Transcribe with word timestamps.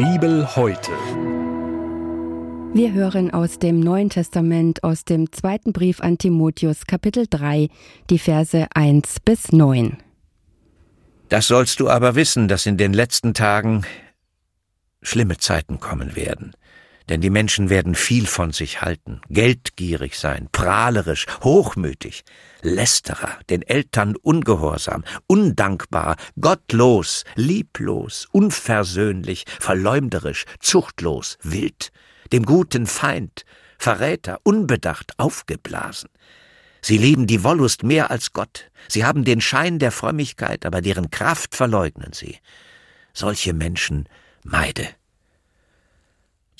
Bibel 0.00 0.56
heute. 0.56 0.92
Wir 2.72 2.94
hören 2.94 3.34
aus 3.34 3.58
dem 3.58 3.80
Neuen 3.80 4.08
Testament, 4.08 4.82
aus 4.82 5.04
dem 5.04 5.30
zweiten 5.30 5.74
Brief 5.74 6.00
an 6.00 6.16
Timotheus, 6.16 6.86
Kapitel 6.86 7.26
3, 7.28 7.68
die 8.08 8.18
Verse 8.18 8.66
1 8.74 9.20
bis 9.26 9.52
9. 9.52 9.98
Das 11.28 11.48
sollst 11.48 11.80
du 11.80 11.90
aber 11.90 12.14
wissen, 12.14 12.48
dass 12.48 12.64
in 12.64 12.78
den 12.78 12.94
letzten 12.94 13.34
Tagen 13.34 13.84
schlimme 15.02 15.36
Zeiten 15.36 15.80
kommen 15.80 16.16
werden. 16.16 16.54
Denn 17.10 17.20
die 17.20 17.28
Menschen 17.28 17.70
werden 17.70 17.96
viel 17.96 18.24
von 18.24 18.52
sich 18.52 18.82
halten, 18.82 19.20
geldgierig 19.28 20.16
sein, 20.16 20.48
prahlerisch, 20.52 21.26
hochmütig, 21.42 22.22
Lästerer, 22.62 23.36
den 23.50 23.62
Eltern 23.62 24.14
ungehorsam, 24.14 25.02
undankbar, 25.26 26.14
gottlos, 26.40 27.24
lieblos, 27.34 28.28
unversöhnlich, 28.30 29.44
verleumderisch, 29.58 30.44
zuchtlos, 30.60 31.36
wild, 31.42 31.90
dem 32.32 32.44
guten 32.44 32.86
Feind, 32.86 33.44
Verräter, 33.76 34.38
unbedacht, 34.44 35.18
aufgeblasen. 35.18 36.10
Sie 36.80 36.96
lieben 36.96 37.26
die 37.26 37.42
Wollust 37.42 37.82
mehr 37.82 38.12
als 38.12 38.32
Gott. 38.32 38.70
Sie 38.86 39.04
haben 39.04 39.24
den 39.24 39.40
Schein 39.40 39.80
der 39.80 39.90
Frömmigkeit, 39.90 40.64
aber 40.64 40.80
deren 40.80 41.10
Kraft 41.10 41.56
verleugnen 41.56 42.12
sie. 42.12 42.38
Solche 43.12 43.52
Menschen 43.52 44.08
meide. 44.44 44.86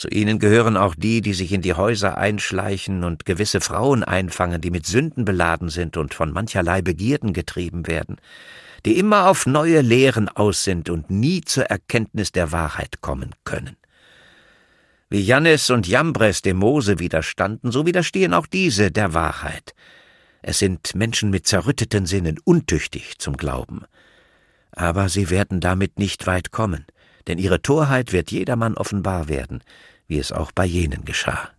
Zu 0.00 0.08
ihnen 0.08 0.38
gehören 0.38 0.78
auch 0.78 0.94
die, 0.94 1.20
die 1.20 1.34
sich 1.34 1.52
in 1.52 1.60
die 1.60 1.74
Häuser 1.74 2.16
einschleichen 2.16 3.04
und 3.04 3.26
gewisse 3.26 3.60
Frauen 3.60 4.02
einfangen, 4.02 4.62
die 4.62 4.70
mit 4.70 4.86
Sünden 4.86 5.26
beladen 5.26 5.68
sind 5.68 5.98
und 5.98 6.14
von 6.14 6.32
mancherlei 6.32 6.80
Begierden 6.80 7.34
getrieben 7.34 7.86
werden, 7.86 8.16
die 8.86 8.98
immer 8.98 9.28
auf 9.28 9.44
neue 9.44 9.82
Lehren 9.82 10.30
aus 10.30 10.64
sind 10.64 10.88
und 10.88 11.10
nie 11.10 11.42
zur 11.42 11.64
Erkenntnis 11.64 12.32
der 12.32 12.50
Wahrheit 12.50 13.02
kommen 13.02 13.34
können. 13.44 13.76
Wie 15.10 15.20
Jannes 15.20 15.68
und 15.68 15.86
Jambres 15.86 16.40
dem 16.40 16.56
Mose 16.56 16.98
widerstanden, 16.98 17.70
so 17.70 17.84
widerstehen 17.84 18.32
auch 18.32 18.46
diese 18.46 18.90
der 18.90 19.12
Wahrheit. 19.12 19.74
Es 20.40 20.60
sind 20.60 20.94
Menschen 20.94 21.28
mit 21.28 21.46
zerrütteten 21.46 22.06
Sinnen, 22.06 22.38
untüchtig 22.42 23.18
zum 23.18 23.36
Glauben. 23.36 23.84
Aber 24.72 25.10
sie 25.10 25.28
werden 25.28 25.60
damit 25.60 25.98
nicht 25.98 26.26
weit 26.26 26.52
kommen, 26.52 26.86
denn 27.30 27.38
ihre 27.38 27.62
Torheit 27.62 28.12
wird 28.12 28.32
jedermann 28.32 28.74
offenbar 28.74 29.28
werden, 29.28 29.62
wie 30.08 30.18
es 30.18 30.32
auch 30.32 30.50
bei 30.50 30.66
jenen 30.66 31.04
geschah. 31.04 31.50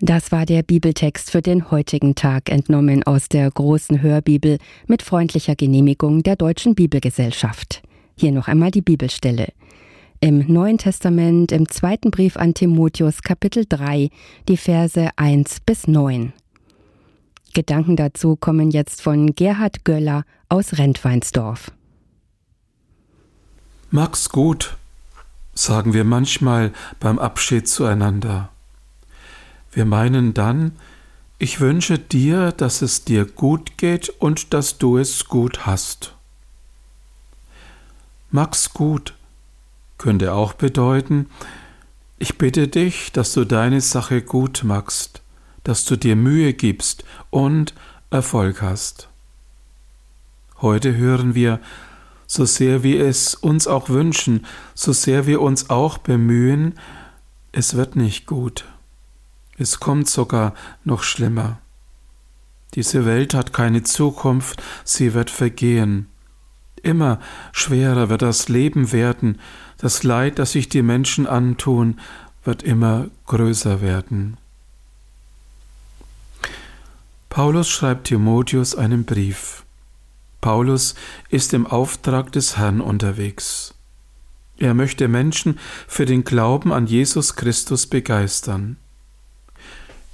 Das 0.00 0.30
war 0.30 0.46
der 0.46 0.62
Bibeltext 0.62 1.32
für 1.32 1.42
den 1.42 1.72
heutigen 1.72 2.14
Tag, 2.14 2.50
entnommen 2.50 3.02
aus 3.02 3.28
der 3.28 3.50
großen 3.50 4.00
Hörbibel 4.00 4.58
mit 4.86 5.02
freundlicher 5.02 5.56
Genehmigung 5.56 6.22
der 6.22 6.36
Deutschen 6.36 6.76
Bibelgesellschaft. 6.76 7.82
Hier 8.16 8.30
noch 8.30 8.46
einmal 8.46 8.70
die 8.70 8.80
Bibelstelle. 8.80 9.48
Im 10.20 10.46
Neuen 10.46 10.78
Testament, 10.78 11.50
im 11.50 11.68
zweiten 11.68 12.12
Brief 12.12 12.36
an 12.36 12.54
Timotheus, 12.54 13.22
Kapitel 13.22 13.64
3, 13.68 14.10
die 14.48 14.56
Verse 14.56 15.10
1 15.16 15.58
bis 15.66 15.88
9. 15.88 16.32
Gedanken 17.54 17.96
dazu 17.96 18.36
kommen 18.36 18.70
jetzt 18.70 19.02
von 19.02 19.34
Gerhard 19.34 19.84
Göller 19.84 20.22
aus 20.48 20.78
Rentweinsdorf. 20.78 21.72
Mag's 23.90 24.28
gut, 24.28 24.76
sagen 25.54 25.94
wir 25.94 26.04
manchmal 26.04 26.74
beim 27.00 27.18
Abschied 27.18 27.66
zueinander. 27.66 28.50
Wir 29.72 29.86
meinen 29.86 30.34
dann, 30.34 30.72
ich 31.38 31.60
wünsche 31.60 31.98
dir, 31.98 32.52
dass 32.52 32.82
es 32.82 33.04
dir 33.04 33.24
gut 33.24 33.78
geht 33.78 34.10
und 34.10 34.52
dass 34.52 34.76
du 34.76 34.98
es 34.98 35.24
gut 35.24 35.64
hast. 35.64 36.14
Max 38.30 38.74
gut 38.74 39.14
könnte 39.96 40.34
auch 40.34 40.52
bedeuten, 40.52 41.30
ich 42.18 42.36
bitte 42.36 42.68
dich, 42.68 43.10
dass 43.12 43.32
du 43.32 43.46
deine 43.46 43.80
Sache 43.80 44.20
gut 44.20 44.64
machst, 44.64 45.22
dass 45.64 45.86
du 45.86 45.96
dir 45.96 46.14
Mühe 46.14 46.52
gibst 46.52 47.04
und 47.30 47.72
Erfolg 48.10 48.60
hast. 48.60 49.08
Heute 50.60 50.94
hören 50.94 51.34
wir, 51.34 51.60
so 52.28 52.44
sehr 52.44 52.82
wir 52.84 53.04
es 53.04 53.34
uns 53.34 53.66
auch 53.66 53.88
wünschen, 53.88 54.46
so 54.74 54.92
sehr 54.92 55.26
wir 55.26 55.40
uns 55.40 55.70
auch 55.70 55.98
bemühen, 55.98 56.74
es 57.50 57.74
wird 57.74 57.96
nicht 57.96 58.26
gut. 58.26 58.66
Es 59.56 59.80
kommt 59.80 60.08
sogar 60.08 60.54
noch 60.84 61.02
schlimmer. 61.02 61.58
Diese 62.74 63.06
Welt 63.06 63.32
hat 63.32 63.52
keine 63.52 63.82
Zukunft, 63.82 64.62
sie 64.84 65.14
wird 65.14 65.30
vergehen. 65.30 66.06
Immer 66.82 67.18
schwerer 67.50 68.10
wird 68.10 68.22
das 68.22 68.48
Leben 68.48 68.92
werden, 68.92 69.40
das 69.78 70.04
Leid, 70.04 70.38
das 70.38 70.52
sich 70.52 70.68
die 70.68 70.82
Menschen 70.82 71.26
antun, 71.26 71.98
wird 72.44 72.62
immer 72.62 73.08
größer 73.26 73.80
werden. 73.80 74.36
Paulus 77.30 77.70
schreibt 77.70 78.08
Timotheus 78.08 78.74
einen 78.74 79.04
Brief. 79.04 79.64
Paulus 80.40 80.94
ist 81.30 81.52
im 81.52 81.66
Auftrag 81.66 82.32
des 82.32 82.56
Herrn 82.56 82.80
unterwegs. 82.80 83.74
Er 84.58 84.74
möchte 84.74 85.08
Menschen 85.08 85.58
für 85.86 86.04
den 86.04 86.24
Glauben 86.24 86.72
an 86.72 86.86
Jesus 86.86 87.36
Christus 87.36 87.86
begeistern. 87.86 88.76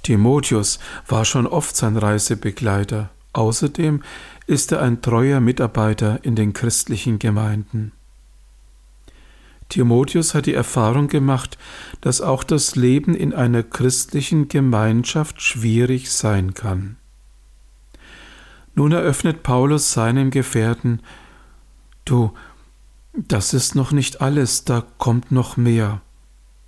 Timotheus 0.03 0.79
war 1.07 1.25
schon 1.25 1.47
oft 1.47 1.75
sein 1.75 1.97
Reisebegleiter. 1.97 3.09
Außerdem 3.33 4.03
ist 4.45 4.71
er 4.71 4.81
ein 4.81 5.01
treuer 5.01 5.39
Mitarbeiter 5.39 6.19
in 6.23 6.35
den 6.35 6.53
christlichen 6.53 7.17
Gemeinden. 7.17 7.91
Timotheus 9.69 10.35
hat 10.35 10.45
die 10.45 10.53
Erfahrung 10.53 11.07
gemacht, 11.07 11.57
dass 12.01 12.21
auch 12.21 12.43
das 12.43 12.75
Leben 12.75 13.15
in 13.15 13.33
einer 13.33 13.63
christlichen 13.63 14.47
Gemeinschaft 14.47 15.41
schwierig 15.41 16.11
sein 16.11 16.53
kann. 16.53 16.97
Nun 18.75 18.91
eröffnet 18.91 19.41
Paulus 19.41 19.93
seinem 19.93 20.29
Gefährten, 20.29 21.01
Du, 22.05 22.33
das 23.13 23.53
ist 23.53 23.73
noch 23.73 23.91
nicht 23.91 24.21
alles, 24.21 24.63
da 24.63 24.85
kommt 24.99 25.31
noch 25.31 25.57
mehr. 25.57 26.01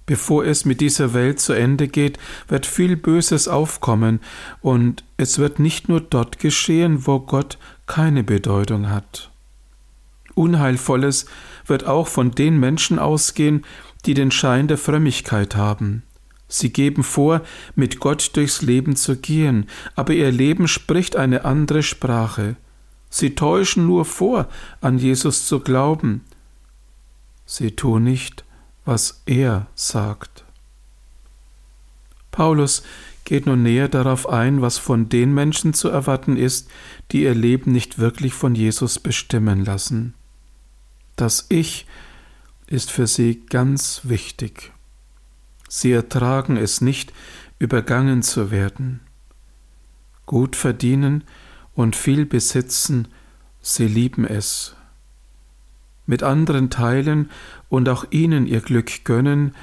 Bevor 0.07 0.45
es 0.45 0.65
mit 0.65 0.81
dieser 0.81 1.13
Welt 1.13 1.39
zu 1.39 1.53
Ende 1.53 1.87
geht, 1.87 2.17
wird 2.47 2.65
viel 2.65 2.95
Böses 2.95 3.47
aufkommen, 3.47 4.19
und 4.61 5.03
es 5.17 5.37
wird 5.37 5.59
nicht 5.59 5.89
nur 5.89 6.01
dort 6.01 6.39
geschehen, 6.39 7.05
wo 7.05 7.19
Gott 7.19 7.59
keine 7.85 8.23
Bedeutung 8.23 8.89
hat. 8.89 9.29
Unheilvolles 10.33 11.27
wird 11.65 11.85
auch 11.85 12.07
von 12.07 12.31
den 12.31 12.57
Menschen 12.57 12.97
ausgehen, 12.97 13.65
die 14.05 14.13
den 14.13 14.31
Schein 14.31 14.67
der 14.67 14.77
Frömmigkeit 14.77 15.55
haben. 15.55 16.03
Sie 16.47 16.71
geben 16.71 17.03
vor, 17.03 17.41
mit 17.75 17.99
Gott 17.99 18.31
durchs 18.35 18.61
Leben 18.61 18.95
zu 18.95 19.17
gehen, 19.17 19.67
aber 19.95 20.13
ihr 20.13 20.31
Leben 20.31 20.67
spricht 20.67 21.15
eine 21.15 21.45
andere 21.45 21.83
Sprache. 21.83 22.55
Sie 23.09 23.35
täuschen 23.35 23.85
nur 23.85 24.05
vor, 24.05 24.47
an 24.81 24.97
Jesus 24.97 25.45
zu 25.45 25.59
glauben. 25.59 26.23
Sie 27.45 27.71
tun 27.71 28.03
nicht, 28.03 28.43
was 28.85 29.21
er 29.25 29.67
sagt. 29.75 30.45
Paulus 32.31 32.83
geht 33.25 33.45
nun 33.45 33.63
näher 33.63 33.89
darauf 33.89 34.29
ein, 34.29 34.61
was 34.61 34.77
von 34.77 35.09
den 35.09 35.33
Menschen 35.33 35.73
zu 35.73 35.89
erwarten 35.89 36.37
ist, 36.37 36.69
die 37.11 37.23
ihr 37.23 37.35
Leben 37.35 37.71
nicht 37.71 37.99
wirklich 37.99 38.33
von 38.33 38.55
Jesus 38.55 38.99
bestimmen 38.99 39.65
lassen. 39.65 40.13
Das 41.17 41.45
Ich 41.49 41.87
ist 42.67 42.91
für 42.91 43.07
sie 43.07 43.41
ganz 43.49 44.01
wichtig. 44.03 44.71
Sie 45.67 45.91
ertragen 45.91 46.57
es 46.57 46.81
nicht, 46.81 47.13
übergangen 47.59 48.23
zu 48.23 48.51
werden. 48.51 49.01
Gut 50.25 50.55
verdienen 50.55 51.23
und 51.73 51.95
viel 51.95 52.25
besitzen, 52.25 53.07
sie 53.61 53.87
lieben 53.87 54.25
es. 54.25 54.75
Mit 56.05 56.23
anderen 56.23 56.69
teilen 56.69 57.29
und 57.69 57.89
auch 57.89 58.05
ihnen 58.11 58.47
ihr 58.47 58.61
Glück 58.61 59.03
gönnen, 59.03 59.53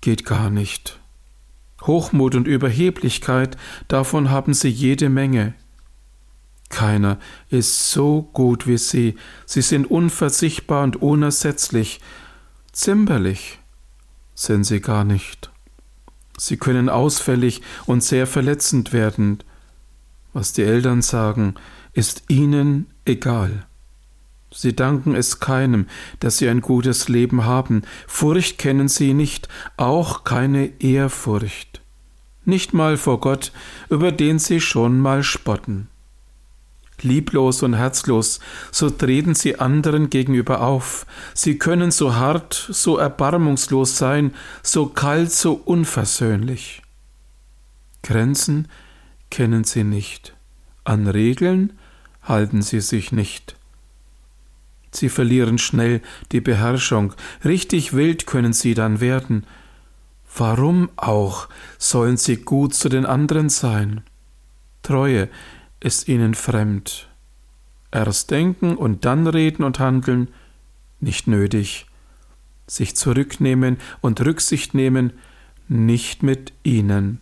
geht 0.00 0.24
gar 0.24 0.50
nicht. 0.50 1.00
Hochmut 1.82 2.34
und 2.34 2.46
Überheblichkeit, 2.46 3.56
davon 3.88 4.30
haben 4.30 4.52
sie 4.52 4.68
jede 4.68 5.08
Menge. 5.08 5.54
Keiner 6.68 7.18
ist 7.48 7.90
so 7.90 8.22
gut 8.22 8.66
wie 8.66 8.76
sie, 8.76 9.16
sie 9.46 9.62
sind 9.62 9.90
unversichtbar 9.90 10.84
und 10.84 10.96
unersetzlich, 10.96 12.00
zimperlich, 12.72 13.57
sind 14.38 14.62
sie 14.62 14.80
gar 14.80 15.02
nicht. 15.02 15.50
Sie 16.36 16.56
können 16.56 16.88
ausfällig 16.88 17.60
und 17.86 18.04
sehr 18.04 18.28
verletzend 18.28 18.92
werden. 18.92 19.42
Was 20.32 20.52
die 20.52 20.62
Eltern 20.62 21.02
sagen, 21.02 21.56
ist 21.92 22.22
ihnen 22.28 22.86
egal. 23.04 23.66
Sie 24.54 24.76
danken 24.76 25.16
es 25.16 25.40
keinem, 25.40 25.86
dass 26.20 26.38
sie 26.38 26.48
ein 26.48 26.60
gutes 26.60 27.08
Leben 27.08 27.44
haben. 27.44 27.82
Furcht 28.06 28.58
kennen 28.58 28.86
sie 28.86 29.12
nicht, 29.12 29.48
auch 29.76 30.22
keine 30.22 30.80
Ehrfurcht. 30.80 31.80
Nicht 32.44 32.72
mal 32.72 32.96
vor 32.96 33.20
Gott, 33.20 33.50
über 33.90 34.12
den 34.12 34.38
sie 34.38 34.60
schon 34.60 35.00
mal 35.00 35.24
spotten. 35.24 35.88
Lieblos 37.02 37.62
und 37.62 37.74
herzlos, 37.74 38.40
so 38.70 38.90
treten 38.90 39.34
sie 39.34 39.58
anderen 39.58 40.10
gegenüber 40.10 40.60
auf. 40.60 41.06
Sie 41.34 41.58
können 41.58 41.90
so 41.90 42.14
hart, 42.14 42.54
so 42.54 42.98
erbarmungslos 42.98 43.98
sein, 43.98 44.34
so 44.62 44.86
kalt, 44.86 45.32
so 45.32 45.54
unversöhnlich. 45.64 46.82
Grenzen 48.02 48.68
kennen 49.30 49.64
sie 49.64 49.84
nicht, 49.84 50.34
an 50.84 51.06
Regeln 51.06 51.72
halten 52.22 52.62
sie 52.62 52.80
sich 52.80 53.12
nicht. 53.12 53.56
Sie 54.90 55.08
verlieren 55.08 55.58
schnell 55.58 56.00
die 56.32 56.40
Beherrschung, 56.40 57.12
richtig 57.44 57.92
wild 57.92 58.26
können 58.26 58.52
sie 58.52 58.74
dann 58.74 59.00
werden. 59.00 59.44
Warum 60.34 60.90
auch 60.96 61.48
sollen 61.78 62.16
sie 62.16 62.36
gut 62.36 62.74
zu 62.74 62.88
den 62.88 63.06
anderen 63.06 63.48
sein? 63.48 64.02
Treue 64.82 65.28
ist 65.80 66.08
ihnen 66.08 66.34
fremd. 66.34 67.08
Erst 67.90 68.30
denken 68.30 68.76
und 68.76 69.04
dann 69.04 69.26
reden 69.26 69.64
und 69.64 69.78
handeln, 69.78 70.28
nicht 71.00 71.26
nötig. 71.26 71.86
Sich 72.66 72.96
zurücknehmen 72.96 73.78
und 74.00 74.20
Rücksicht 74.20 74.74
nehmen, 74.74 75.12
nicht 75.68 76.22
mit 76.22 76.52
ihnen. 76.64 77.20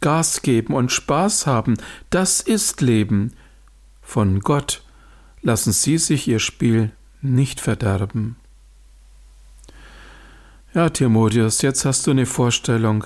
Gas 0.00 0.40
geben 0.40 0.74
und 0.74 0.90
Spaß 0.90 1.46
haben, 1.46 1.76
das 2.08 2.40
ist 2.40 2.80
Leben. 2.80 3.34
Von 4.00 4.40
Gott 4.40 4.82
lassen 5.42 5.72
Sie 5.72 5.98
sich 5.98 6.26
Ihr 6.28 6.38
Spiel 6.38 6.92
nicht 7.20 7.60
verderben. 7.60 8.36
Ja, 10.72 10.88
Timotheus, 10.88 11.62
jetzt 11.62 11.84
hast 11.84 12.06
du 12.06 12.12
eine 12.12 12.26
Vorstellung, 12.26 13.04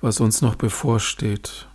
was 0.00 0.20
uns 0.20 0.42
noch 0.42 0.56
bevorsteht. 0.56 1.68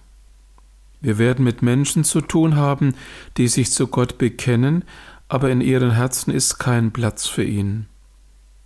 Wir 1.02 1.18
werden 1.18 1.46
mit 1.46 1.62
Menschen 1.62 2.04
zu 2.04 2.22
tun 2.22 2.56
haben, 2.56 2.96
die 3.38 3.48
sich 3.48 3.72
zu 3.72 3.88
Gott 3.88 4.18
bekennen, 4.18 4.84
aber 5.28 5.50
in 5.50 5.62
ihren 5.62 5.92
Herzen 5.92 6.32
ist 6.32 6.58
kein 6.58 6.92
Platz 6.92 7.28
für 7.28 7.44
ihn. 7.44 7.88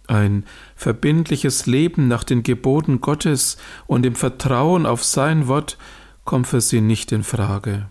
Ein 0.08 0.46
verbindliches 0.76 1.66
Leben 1.66 2.08
nach 2.08 2.24
den 2.24 2.44
Geboten 2.44 3.02
Gottes 3.02 3.58
und 3.88 4.06
im 4.06 4.16
Vertrauen 4.16 4.86
auf 4.86 5.04
sein 5.04 5.48
Wort 5.48 5.78
kommt 6.26 6.48
für 6.48 6.62
sie 6.62 6.82
nicht 6.82 7.12
in 7.12 7.24
Frage. 7.24 7.88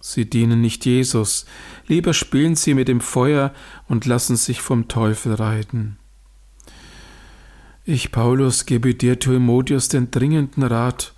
Sie 0.00 0.28
dienen 0.28 0.60
nicht 0.60 0.84
Jesus, 0.84 1.46
lieber 1.86 2.12
spielen 2.12 2.56
sie 2.56 2.74
mit 2.74 2.88
dem 2.88 3.00
Feuer 3.00 3.52
und 3.86 4.04
lassen 4.04 4.34
sich 4.36 4.60
vom 4.60 4.88
Teufel 4.88 5.34
reiten. 5.34 5.96
Ich, 7.84 8.10
Paulus, 8.10 8.66
gebe 8.66 8.94
dir, 8.94 9.18
Timotheus, 9.18 9.88
den 9.88 10.10
dringenden 10.10 10.64
Rat, 10.64 11.14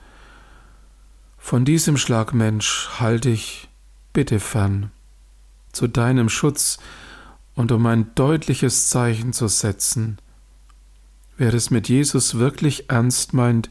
von 1.45 1.67
diesem 1.67 1.99
Schlag 1.99 2.33
Mensch 2.33 2.89
halte 2.99 3.29
ich 3.29 3.69
bitte 4.15 4.41
fern, 4.41 4.91
zu 5.73 5.89
deinem 5.89 6.31
Schutz 6.31 6.79
und 7.55 7.71
um 7.71 7.85
ein 7.85 8.15
deutliches 8.15 8.89
Zeichen 8.89 9.35
zu 9.35 9.49
setzen. 9.49 10.17
Wer 11.37 11.53
es 11.53 11.71
mit 11.71 11.91
Jesus 11.91 12.39
wirklich 12.39 12.89
ernst 12.89 13.35
meint, 13.35 13.69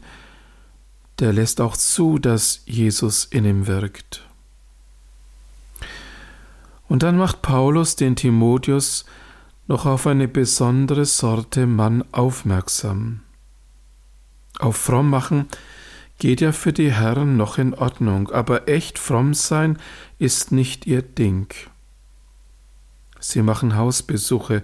der 1.18 1.32
lässt 1.32 1.60
auch 1.60 1.76
zu, 1.76 2.20
dass 2.20 2.62
Jesus 2.64 3.24
in 3.24 3.44
ihm 3.44 3.66
wirkt. 3.66 4.24
Und 6.86 7.02
dann 7.02 7.18
macht 7.18 7.42
Paulus 7.42 7.96
den 7.96 8.14
Timotheus 8.14 9.04
noch 9.66 9.84
auf 9.84 10.06
eine 10.06 10.28
besondere 10.28 11.06
Sorte 11.06 11.66
Mann 11.66 12.04
aufmerksam. 12.12 13.22
Auf 14.60 14.76
fromm 14.76 15.10
machen 15.10 15.48
geht 16.18 16.40
ja 16.40 16.52
für 16.52 16.72
die 16.72 16.92
Herren 16.92 17.36
noch 17.36 17.58
in 17.58 17.74
Ordnung, 17.74 18.30
aber 18.30 18.68
echt 18.68 18.98
fromm 18.98 19.34
sein 19.34 19.78
ist 20.18 20.52
nicht 20.52 20.86
ihr 20.86 21.02
Ding. 21.02 21.52
Sie 23.18 23.42
machen 23.42 23.76
Hausbesuche 23.76 24.62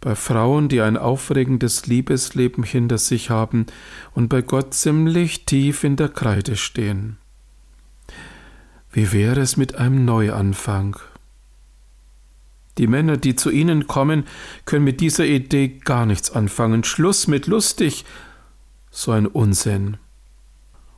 bei 0.00 0.14
Frauen, 0.14 0.68
die 0.68 0.82
ein 0.82 0.98
aufregendes 0.98 1.86
Liebesleben 1.86 2.62
hinter 2.62 2.98
sich 2.98 3.30
haben 3.30 3.66
und 4.12 4.28
bei 4.28 4.42
Gott 4.42 4.74
ziemlich 4.74 5.46
tief 5.46 5.82
in 5.82 5.96
der 5.96 6.10
Kreide 6.10 6.56
stehen. 6.56 7.16
Wie 8.92 9.12
wäre 9.12 9.40
es 9.40 9.56
mit 9.56 9.76
einem 9.76 10.04
Neuanfang? 10.04 10.96
Die 12.76 12.86
Männer, 12.86 13.16
die 13.16 13.34
zu 13.34 13.50
ihnen 13.50 13.86
kommen, 13.86 14.24
können 14.66 14.84
mit 14.84 15.00
dieser 15.00 15.24
Idee 15.24 15.68
gar 15.68 16.06
nichts 16.06 16.30
anfangen. 16.30 16.84
Schluss 16.84 17.26
mit 17.26 17.46
lustig. 17.46 18.04
So 18.90 19.12
ein 19.12 19.26
Unsinn. 19.26 19.96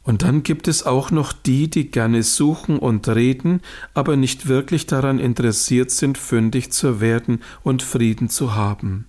Und 0.06 0.22
dann 0.22 0.44
gibt 0.44 0.68
es 0.68 0.86
auch 0.86 1.10
noch 1.10 1.32
die, 1.32 1.68
die 1.68 1.90
gerne 1.90 2.22
suchen 2.22 2.78
und 2.78 3.08
reden, 3.08 3.60
aber 3.92 4.14
nicht 4.14 4.46
wirklich 4.46 4.86
daran 4.86 5.18
interessiert 5.18 5.90
sind, 5.90 6.16
fündig 6.16 6.70
zu 6.70 7.00
werden 7.00 7.42
und 7.64 7.82
Frieden 7.82 8.28
zu 8.30 8.54
haben. 8.54 9.06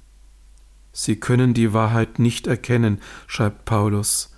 Sie 0.91 1.17
können 1.17 1.53
die 1.53 1.71
Wahrheit 1.71 2.17
nicht 2.17 2.47
erkennen, 2.47 2.99
schreibt 3.27 3.65
Paulus. 3.65 4.33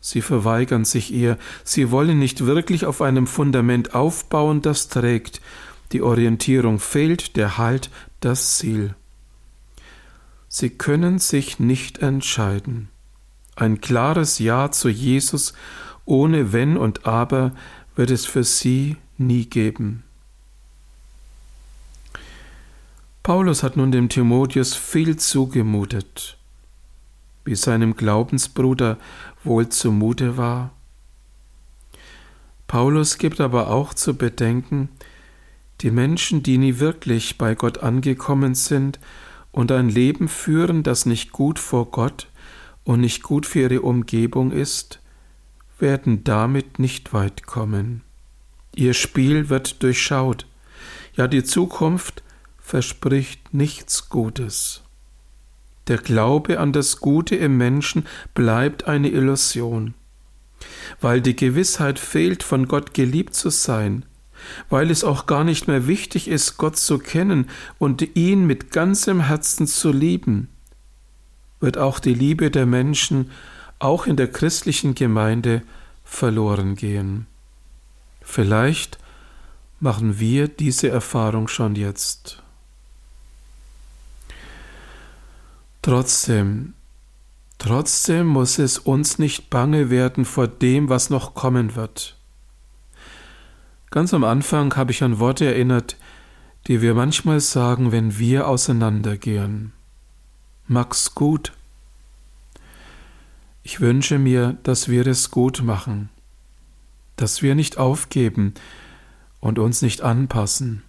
Sie 0.00 0.22
verweigern 0.22 0.86
sich 0.86 1.12
ihr, 1.12 1.36
sie 1.64 1.90
wollen 1.90 2.18
nicht 2.18 2.46
wirklich 2.46 2.86
auf 2.86 3.02
einem 3.02 3.26
Fundament 3.26 3.94
aufbauen, 3.94 4.62
das 4.62 4.88
trägt, 4.88 5.42
die 5.92 6.00
Orientierung 6.00 6.78
fehlt, 6.78 7.36
der 7.36 7.58
Halt, 7.58 7.90
das 8.20 8.56
Ziel. 8.56 8.94
Sie 10.48 10.70
können 10.70 11.18
sich 11.18 11.58
nicht 11.60 11.98
entscheiden. 11.98 12.88
Ein 13.56 13.80
klares 13.80 14.38
Ja 14.38 14.70
zu 14.70 14.88
Jesus 14.88 15.54
ohne 16.04 16.52
Wenn 16.52 16.76
und 16.76 17.06
Aber 17.06 17.52
wird 17.96 18.10
es 18.10 18.26
für 18.26 18.44
sie 18.44 18.96
nie 19.16 19.46
geben. 19.46 20.02
Paulus 23.22 23.62
hat 23.62 23.76
nun 23.76 23.90
dem 23.90 24.08
Timotheus 24.08 24.74
viel 24.74 25.16
zugemutet, 25.16 26.36
wie 27.44 27.54
seinem 27.54 27.96
Glaubensbruder 27.96 28.98
wohl 29.44 29.68
zumute 29.70 30.36
war. 30.36 30.72
Paulus 32.66 33.18
gibt 33.18 33.40
aber 33.40 33.70
auch 33.70 33.94
zu 33.94 34.14
bedenken, 34.14 34.88
die 35.80 35.90
Menschen, 35.90 36.42
die 36.42 36.58
nie 36.58 36.80
wirklich 36.80 37.38
bei 37.38 37.54
Gott 37.54 37.78
angekommen 37.78 38.54
sind 38.54 38.98
und 39.52 39.72
ein 39.72 39.88
Leben 39.88 40.28
führen, 40.28 40.82
das 40.82 41.06
nicht 41.06 41.32
gut 41.32 41.58
vor 41.58 41.90
Gott 41.90 42.28
und 42.84 43.00
nicht 43.00 43.22
gut 43.22 43.46
für 43.46 43.60
ihre 43.60 43.82
Umgebung 43.82 44.52
ist, 44.52 45.00
werden 45.78 46.24
damit 46.24 46.78
nicht 46.78 47.12
weit 47.12 47.46
kommen. 47.46 48.02
Ihr 48.74 48.94
Spiel 48.94 49.48
wird 49.48 49.82
durchschaut, 49.82 50.46
ja 51.14 51.28
die 51.28 51.44
Zukunft 51.44 52.22
verspricht 52.58 53.52
nichts 53.52 54.08
Gutes. 54.08 54.82
Der 55.86 55.98
Glaube 55.98 56.60
an 56.60 56.72
das 56.72 56.98
Gute 56.98 57.36
im 57.36 57.56
Menschen 57.58 58.06
bleibt 58.32 58.84
eine 58.84 59.10
Illusion. 59.10 59.94
Weil 61.00 61.20
die 61.20 61.36
Gewissheit 61.36 61.98
fehlt, 61.98 62.42
von 62.42 62.66
Gott 62.66 62.94
geliebt 62.94 63.34
zu 63.34 63.50
sein, 63.50 64.06
weil 64.70 64.90
es 64.90 65.04
auch 65.04 65.26
gar 65.26 65.44
nicht 65.44 65.68
mehr 65.68 65.86
wichtig 65.86 66.28
ist, 66.28 66.56
Gott 66.56 66.76
zu 66.76 66.98
kennen 66.98 67.50
und 67.78 68.16
ihn 68.16 68.46
mit 68.46 68.70
ganzem 68.70 69.20
Herzen 69.20 69.66
zu 69.66 69.92
lieben, 69.92 70.48
wird 71.64 71.78
auch 71.78 71.98
die 71.98 72.14
Liebe 72.14 72.50
der 72.50 72.66
Menschen, 72.66 73.30
auch 73.78 74.06
in 74.06 74.16
der 74.16 74.30
christlichen 74.30 74.94
Gemeinde, 74.94 75.62
verloren 76.04 76.76
gehen. 76.76 77.26
Vielleicht 78.22 78.98
machen 79.80 80.18
wir 80.18 80.48
diese 80.48 80.88
Erfahrung 80.88 81.48
schon 81.48 81.74
jetzt. 81.74 82.42
Trotzdem, 85.82 86.74
trotzdem 87.58 88.26
muss 88.26 88.58
es 88.58 88.78
uns 88.78 89.18
nicht 89.18 89.50
bange 89.50 89.90
werden 89.90 90.24
vor 90.24 90.48
dem, 90.48 90.88
was 90.88 91.10
noch 91.10 91.34
kommen 91.34 91.74
wird. 91.74 92.16
Ganz 93.90 94.14
am 94.14 94.24
Anfang 94.24 94.74
habe 94.76 94.92
ich 94.92 95.02
an 95.02 95.18
Worte 95.18 95.44
erinnert, 95.44 95.96
die 96.66 96.80
wir 96.80 96.94
manchmal 96.94 97.40
sagen, 97.40 97.92
wenn 97.92 98.18
wir 98.18 98.48
auseinandergehen. 98.48 99.72
Mach's 100.66 101.14
gut. 101.14 101.52
Ich 103.62 103.80
wünsche 103.80 104.18
mir, 104.18 104.56
dass 104.62 104.88
wir 104.88 105.06
es 105.06 105.30
gut 105.30 105.62
machen, 105.62 106.08
dass 107.16 107.42
wir 107.42 107.54
nicht 107.54 107.76
aufgeben 107.76 108.54
und 109.40 109.58
uns 109.58 109.82
nicht 109.82 110.00
anpassen, 110.00 110.82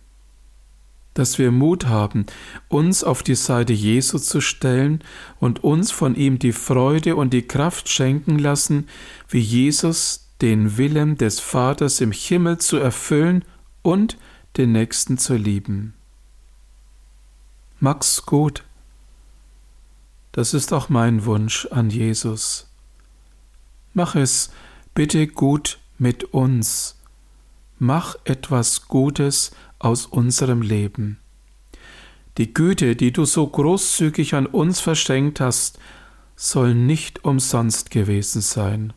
dass 1.13 1.37
wir 1.39 1.51
Mut 1.51 1.87
haben, 1.87 2.25
uns 2.69 3.03
auf 3.03 3.21
die 3.21 3.35
Seite 3.35 3.73
Jesu 3.73 4.17
zu 4.17 4.39
stellen 4.39 5.03
und 5.41 5.63
uns 5.63 5.91
von 5.91 6.15
ihm 6.15 6.39
die 6.39 6.53
Freude 6.53 7.17
und 7.17 7.33
die 7.33 7.45
Kraft 7.45 7.89
schenken 7.89 8.39
lassen, 8.39 8.87
wie 9.27 9.39
Jesus 9.39 10.29
den 10.41 10.77
Willen 10.77 11.17
des 11.17 11.41
Vaters 11.41 11.99
im 11.99 12.13
Himmel 12.13 12.59
zu 12.59 12.77
erfüllen 12.77 13.43
und 13.81 14.17
den 14.55 14.71
Nächsten 14.71 15.17
zu 15.17 15.35
lieben. 15.35 15.93
Mach's 17.81 18.25
gut. 18.25 18.63
Das 20.35 20.53
ist 20.53 20.73
auch 20.73 20.89
mein 20.89 21.23
Wunsch 21.23 21.65
an 21.71 21.89
Jesus. 21.89 22.67
Mach 23.93 24.15
es 24.15 24.51
bitte 24.93 25.27
gut 25.27 25.79
mit 25.97 26.25
uns, 26.25 26.99
mach 27.79 28.17
etwas 28.25 28.89
Gutes 28.89 29.51
aus 29.79 30.05
unserem 30.05 30.61
Leben. 30.61 31.19
Die 32.37 32.53
Güte, 32.53 32.97
die 32.97 33.13
du 33.13 33.23
so 33.23 33.47
großzügig 33.47 34.33
an 34.35 34.45
uns 34.45 34.81
verschenkt 34.81 35.39
hast, 35.39 35.79
soll 36.35 36.75
nicht 36.75 37.23
umsonst 37.23 37.89
gewesen 37.89 38.41
sein. 38.41 38.91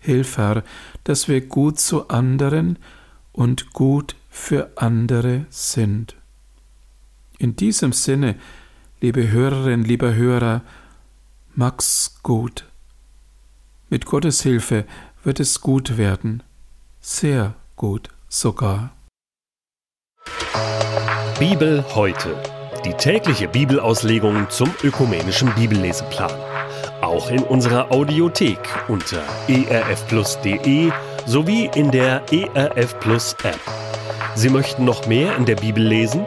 Hilf, 0.00 0.36
Herr, 0.36 0.64
dass 1.04 1.28
wir 1.28 1.40
gut 1.40 1.80
zu 1.80 2.08
anderen 2.08 2.78
und 3.32 3.72
gut 3.72 4.16
für 4.28 4.70
andere 4.76 5.46
sind. 5.48 6.14
In 7.38 7.56
diesem 7.56 7.94
Sinne, 7.94 8.36
liebe 9.06 9.30
Hörerin, 9.30 9.84
lieber 9.84 10.14
Hörer, 10.16 10.62
mach's 11.54 12.18
gut. 12.24 12.64
Mit 13.88 14.04
Gottes 14.04 14.42
Hilfe 14.42 14.84
wird 15.22 15.38
es 15.38 15.60
gut 15.60 15.96
werden, 15.96 16.42
sehr 17.00 17.54
gut 17.76 18.08
sogar. 18.28 18.90
Bibel 21.38 21.84
heute. 21.94 22.34
Die 22.84 22.94
tägliche 22.94 23.46
Bibelauslegung 23.46 24.50
zum 24.50 24.74
ökumenischen 24.82 25.54
Bibelleseplan. 25.54 26.32
Auch 27.00 27.30
in 27.30 27.44
unserer 27.44 27.92
Audiothek 27.92 28.58
unter 28.88 29.22
erfplus.de 29.46 30.90
sowie 31.26 31.70
in 31.76 31.92
der 31.92 32.24
ERF 32.32 32.96
App. 33.44 33.60
Sie 34.34 34.48
möchten 34.48 34.84
noch 34.84 35.06
mehr 35.06 35.36
in 35.36 35.44
der 35.44 35.54
Bibel 35.54 35.84
lesen? 35.84 36.26